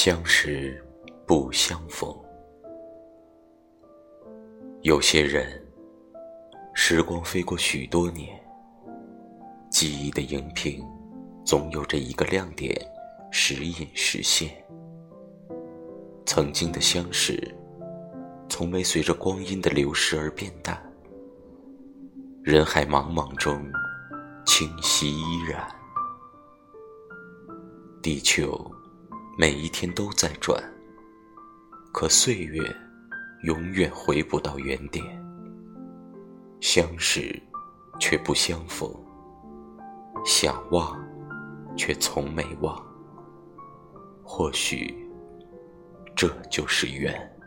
[0.00, 0.80] 相识
[1.26, 2.08] 不相逢，
[4.82, 5.60] 有些人，
[6.72, 8.40] 时光飞过许多年，
[9.72, 10.86] 记忆的荧屏
[11.44, 12.72] 总有着一个亮点，
[13.32, 14.64] 时隐时现。
[16.24, 17.52] 曾经的相识，
[18.48, 20.80] 从没随着光阴的流逝而变淡。
[22.44, 23.68] 人海茫茫中，
[24.46, 25.68] 清晰依然。
[28.00, 28.64] 地球。
[29.40, 30.60] 每一天都在转，
[31.92, 32.60] 可岁月
[33.44, 35.04] 永远回不到原点。
[36.60, 37.40] 相识
[38.00, 38.92] 却不相逢，
[40.24, 41.00] 想忘
[41.76, 42.84] 却从没忘。
[44.24, 45.08] 或许
[46.16, 47.37] 这就是缘。